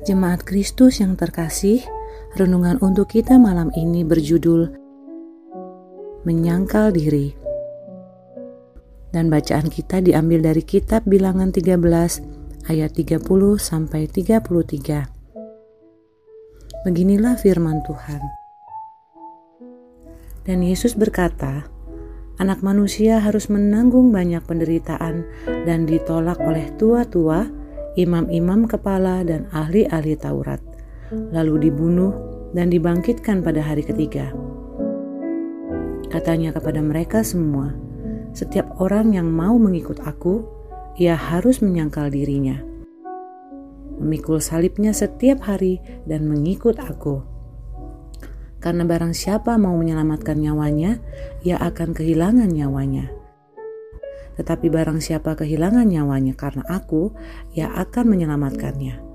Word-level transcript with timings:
Jemaat 0.00 0.48
Kristus 0.48 1.04
yang 1.04 1.12
terkasih, 1.12 1.84
renungan 2.32 2.80
untuk 2.80 3.12
kita 3.12 3.36
malam 3.36 3.68
ini 3.76 4.00
berjudul 4.00 4.72
Menyangkal 6.24 6.96
Diri. 6.96 7.36
Dan 9.12 9.28
bacaan 9.28 9.68
kita 9.68 10.00
diambil 10.00 10.40
dari 10.40 10.64
kitab 10.64 11.04
Bilangan 11.04 11.52
13 11.52 11.76
ayat 12.72 12.96
30 12.96 13.20
sampai 13.60 14.08
33. 14.08 16.88
Beginilah 16.88 17.36
firman 17.36 17.84
Tuhan. 17.84 18.24
Dan 20.48 20.64
Yesus 20.64 20.96
berkata, 20.96 21.68
Anak 22.40 22.64
manusia 22.64 23.20
harus 23.20 23.52
menanggung 23.52 24.16
banyak 24.16 24.40
penderitaan 24.48 25.28
dan 25.68 25.84
ditolak 25.84 26.40
oleh 26.40 26.72
tua-tua, 26.80 27.59
imam-imam 28.02 28.64
kepala 28.64 29.20
dan 29.22 29.46
ahli-ahli 29.52 30.16
Taurat, 30.16 30.60
lalu 31.12 31.68
dibunuh 31.68 32.12
dan 32.56 32.72
dibangkitkan 32.72 33.44
pada 33.44 33.60
hari 33.60 33.84
ketiga. 33.84 34.32
Katanya 36.10 36.50
kepada 36.56 36.82
mereka 36.82 37.22
semua, 37.22 37.76
setiap 38.34 38.66
orang 38.82 39.14
yang 39.14 39.30
mau 39.30 39.54
mengikut 39.60 40.02
aku, 40.02 40.42
ia 40.98 41.14
harus 41.14 41.62
menyangkal 41.62 42.10
dirinya, 42.10 42.58
memikul 44.00 44.42
salibnya 44.42 44.90
setiap 44.90 45.46
hari 45.46 45.78
dan 46.08 46.26
mengikut 46.26 46.80
aku. 46.82 47.22
Karena 48.60 48.84
barang 48.84 49.16
siapa 49.16 49.56
mau 49.56 49.72
menyelamatkan 49.78 50.36
nyawanya, 50.36 51.00
ia 51.46 51.56
akan 51.56 51.96
kehilangan 51.96 52.50
nyawanya 52.52 53.19
tetapi 54.38 54.70
barang 54.70 55.02
siapa 55.02 55.34
kehilangan 55.38 55.88
nyawanya 55.88 56.34
karena 56.38 56.62
aku, 56.68 57.14
ia 57.54 57.70
akan 57.74 58.04
menyelamatkannya. 58.10 59.10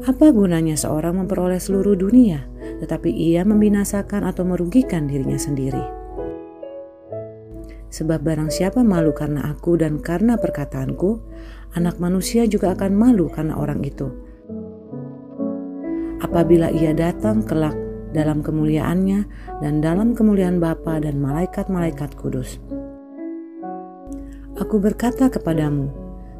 Apa 0.00 0.32
gunanya 0.32 0.78
seorang 0.78 1.18
memperoleh 1.18 1.58
seluruh 1.58 1.98
dunia, 1.98 2.46
tetapi 2.80 3.10
ia 3.10 3.44
membinasakan 3.44 4.24
atau 4.24 4.46
merugikan 4.46 5.10
dirinya 5.10 5.36
sendiri? 5.36 5.82
Sebab 7.90 8.22
barang 8.22 8.54
siapa 8.54 8.86
malu 8.86 9.10
karena 9.10 9.50
aku 9.50 9.74
dan 9.74 9.98
karena 9.98 10.38
perkataanku, 10.38 11.18
anak 11.74 11.98
manusia 11.98 12.46
juga 12.46 12.78
akan 12.78 12.94
malu 12.94 13.26
karena 13.28 13.58
orang 13.58 13.82
itu. 13.82 14.08
Apabila 16.22 16.70
ia 16.70 16.94
datang 16.94 17.42
kelak 17.42 17.74
dalam 18.14 18.46
kemuliaannya 18.46 19.26
dan 19.58 19.82
dalam 19.82 20.14
kemuliaan 20.14 20.62
Bapa 20.62 21.02
dan 21.02 21.18
malaikat-malaikat 21.18 22.14
kudus. 22.14 22.62
Aku 24.60 24.76
berkata 24.76 25.32
kepadamu, 25.32 25.88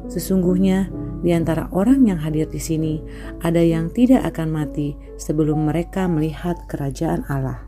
sesungguhnya 0.05 0.93
di 1.25 1.33
antara 1.33 1.73
orang 1.73 2.05
yang 2.05 2.21
hadir 2.21 2.45
di 2.45 2.61
sini 2.61 3.01
ada 3.41 3.57
yang 3.57 3.89
tidak 3.89 4.21
akan 4.29 4.53
mati 4.53 4.93
sebelum 5.17 5.65
mereka 5.65 6.05
melihat 6.05 6.53
kerajaan 6.69 7.25
Allah. 7.25 7.65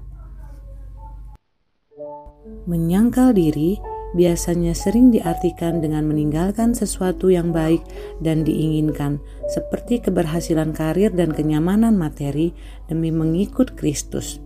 Menyangkal 2.70 3.34
diri 3.34 3.81
biasanya 4.14 4.78
sering 4.78 5.09
diartikan 5.09 5.81
dengan 5.81 6.06
meninggalkan 6.06 6.78
sesuatu 6.78 7.34
yang 7.34 7.50
baik 7.50 7.81
dan 8.22 8.46
diinginkan, 8.46 9.18
seperti 9.50 10.06
keberhasilan 10.06 10.70
karir 10.70 11.09
dan 11.09 11.34
kenyamanan 11.34 11.98
materi, 11.98 12.54
demi 12.86 13.09
mengikut 13.09 13.74
Kristus. 13.74 14.38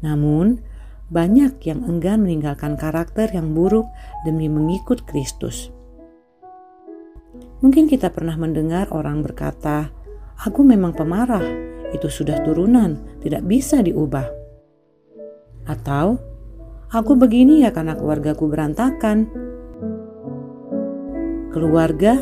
Namun, 0.00 0.64
banyak 1.08 1.56
yang 1.64 1.80
enggan 1.88 2.20
meninggalkan 2.20 2.76
karakter 2.76 3.32
yang 3.32 3.56
buruk 3.56 3.88
demi 4.28 4.44
mengikut 4.48 5.08
Kristus. 5.08 5.72
Mungkin 7.64 7.88
kita 7.88 8.12
pernah 8.12 8.36
mendengar 8.36 8.92
orang 8.92 9.24
berkata, 9.24 9.90
"Aku 10.44 10.62
memang 10.62 10.94
pemarah, 10.94 11.42
itu 11.90 12.06
sudah 12.06 12.44
turunan, 12.44 13.00
tidak 13.24 13.42
bisa 13.48 13.80
diubah." 13.80 14.28
Atau, 15.66 16.20
"Aku 16.92 17.16
begini 17.16 17.64
ya 17.64 17.72
karena 17.72 17.96
keluargaku 17.96 18.46
berantakan." 18.46 19.26
Keluarga, 21.50 22.20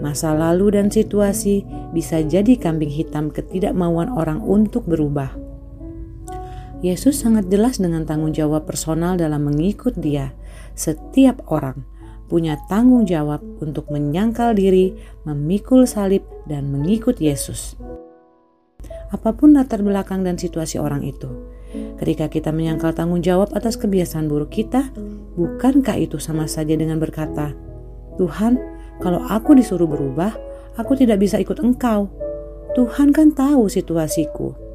masa 0.00 0.32
lalu, 0.32 0.78
dan 0.78 0.88
situasi 0.88 1.66
bisa 1.92 2.22
jadi 2.22 2.56
kambing 2.56 2.88
hitam 2.88 3.28
ketidakmauan 3.28 4.08
orang 4.14 4.40
untuk 4.40 4.86
berubah. 4.86 5.47
Yesus 6.78 7.26
sangat 7.26 7.50
jelas 7.50 7.82
dengan 7.82 8.06
tanggung 8.06 8.30
jawab 8.30 8.62
personal 8.62 9.18
dalam 9.18 9.50
mengikut 9.50 9.98
Dia. 9.98 10.30
Setiap 10.78 11.42
orang 11.50 11.82
punya 12.30 12.54
tanggung 12.70 13.02
jawab 13.08 13.42
untuk 13.58 13.90
menyangkal 13.90 14.54
diri, 14.54 14.94
memikul 15.26 15.90
salib, 15.90 16.22
dan 16.46 16.70
mengikut 16.70 17.18
Yesus. 17.18 17.74
Apa 19.10 19.34
pun 19.34 19.56
latar 19.56 19.80
belakang 19.80 20.22
dan 20.22 20.36
situasi 20.36 20.76
orang 20.76 21.02
itu, 21.02 21.26
ketika 21.98 22.28
kita 22.28 22.52
menyangkal 22.52 22.92
tanggung 22.92 23.24
jawab 23.24 23.50
atas 23.56 23.80
kebiasaan 23.80 24.28
buruk 24.28 24.52
kita, 24.52 24.92
bukankah 25.34 25.96
itu 25.96 26.20
sama 26.20 26.44
saja 26.44 26.76
dengan 26.76 27.00
berkata, 27.00 27.56
"Tuhan, 28.20 28.60
kalau 29.00 29.24
aku 29.26 29.56
disuruh 29.56 29.88
berubah, 29.88 30.36
aku 30.76 30.94
tidak 30.94 31.24
bisa 31.24 31.40
ikut 31.40 31.58
Engkau. 31.58 32.12
Tuhan 32.76 33.10
kan 33.10 33.32
tahu 33.32 33.66
situasiku." 33.66 34.67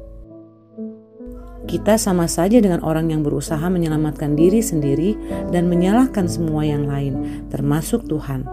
Kita 1.64 1.96
sama 1.96 2.28
saja 2.28 2.60
dengan 2.60 2.84
orang 2.84 3.08
yang 3.08 3.24
berusaha 3.24 3.64
menyelamatkan 3.72 4.36
diri 4.36 4.60
sendiri 4.60 5.16
dan 5.48 5.64
menyalahkan 5.66 6.28
semua 6.28 6.62
yang 6.68 6.84
lain, 6.84 7.46
termasuk 7.48 8.04
Tuhan. 8.04 8.44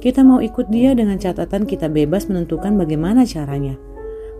Kita 0.00 0.24
mau 0.24 0.40
ikut 0.40 0.72
Dia 0.72 0.96
dengan 0.96 1.20
catatan 1.20 1.68
kita 1.68 1.92
bebas 1.92 2.24
menentukan 2.24 2.72
bagaimana 2.80 3.28
caranya. 3.28 3.76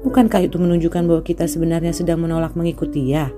Bukankah 0.00 0.48
itu 0.48 0.56
menunjukkan 0.56 1.04
bahwa 1.04 1.20
kita 1.20 1.44
sebenarnya 1.44 1.92
sedang 1.92 2.24
menolak 2.24 2.56
mengikuti 2.56 3.12
Dia? 3.12 3.28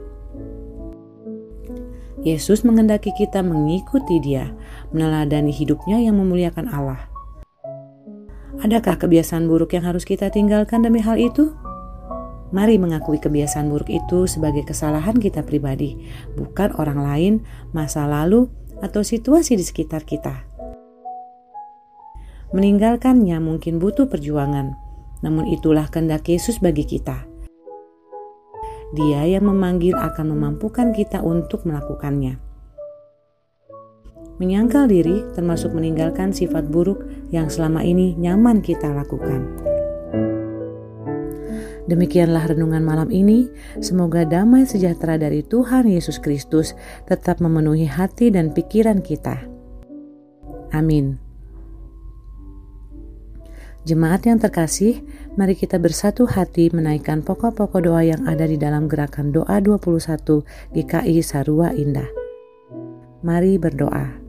Yesus 2.23 2.63
mengendaki 2.63 3.11
kita 3.19 3.43
mengikuti 3.43 4.23
Dia, 4.23 4.55
meneladani 4.95 5.51
hidupnya 5.51 5.99
yang 5.99 6.23
memuliakan 6.23 6.71
Allah. 6.71 7.11
Adakah 8.63 8.95
kebiasaan 8.95 9.51
buruk 9.51 9.75
yang 9.75 9.83
harus 9.83 10.07
kita 10.07 10.31
tinggalkan 10.31 10.87
demi 10.87 11.03
hal 11.03 11.19
itu? 11.19 11.51
Mari 12.53 12.77
mengakui 12.77 13.17
kebiasaan 13.17 13.73
buruk 13.73 13.89
itu 13.89 14.29
sebagai 14.29 14.69
kesalahan 14.69 15.17
kita 15.17 15.41
pribadi, 15.41 15.97
bukan 16.37 16.77
orang 16.77 17.01
lain, 17.01 17.35
masa 17.73 18.05
lalu, 18.05 18.53
atau 18.85 19.01
situasi 19.01 19.57
di 19.57 19.65
sekitar 19.65 20.05
kita. 20.05 20.45
Meninggalkannya 22.53 23.41
mungkin 23.41 23.81
butuh 23.81 24.05
perjuangan, 24.13 24.77
namun 25.25 25.49
itulah 25.49 25.89
kehendak 25.89 26.29
Yesus 26.29 26.61
bagi 26.61 26.85
kita. 26.85 27.25
Dia 28.93 29.25
yang 29.25 29.49
memanggil 29.49 29.97
akan 29.97 30.37
memampukan 30.37 30.93
kita 30.93 31.25
untuk 31.25 31.65
melakukannya. 31.65 32.37
Menyangkal 34.37 34.93
diri 34.93 35.25
termasuk 35.33 35.73
meninggalkan 35.73 36.37
sifat 36.37 36.69
buruk 36.69 37.09
yang 37.33 37.49
selama 37.49 37.81
ini 37.81 38.13
nyaman 38.21 38.61
kita 38.61 38.93
lakukan. 38.93 39.72
Demikianlah 41.93 42.49
renungan 42.49 42.81
malam 42.81 43.13
ini. 43.13 43.53
Semoga 43.85 44.25
damai 44.25 44.65
sejahtera 44.65 45.21
dari 45.21 45.45
Tuhan 45.45 45.85
Yesus 45.85 46.17
Kristus 46.17 46.73
tetap 47.05 47.45
memenuhi 47.45 47.85
hati 47.85 48.33
dan 48.33 48.57
pikiran 48.57 49.05
kita. 49.05 49.45
Amin. 50.73 51.21
Jemaat 53.85 54.25
yang 54.25 54.41
terkasih, 54.41 55.05
mari 55.37 55.53
kita 55.53 55.77
bersatu 55.77 56.25
hati 56.25 56.73
menaikkan 56.73 57.21
pokok-pokok 57.21 57.85
doa 57.85 58.01
yang 58.01 58.25
ada 58.25 58.49
di 58.49 58.57
dalam 58.57 58.89
gerakan 58.89 59.29
doa 59.35 59.61
21 59.61 60.73
GKI 60.73 61.21
Sarua 61.21 61.77
Indah. 61.77 62.09
Mari 63.21 63.61
berdoa. 63.61 64.22